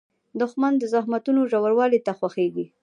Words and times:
دښمن 0.41 0.73
د 0.77 0.83
زخمونو 0.93 1.41
ژوروالۍ 1.51 1.99
ته 2.07 2.11
خوښیږي 2.19 2.65